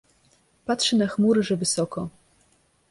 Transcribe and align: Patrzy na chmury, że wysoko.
Patrzy 0.65 0.95
na 0.97 1.07
chmury, 1.07 1.43
że 1.43 1.57
wysoko. 1.57 2.09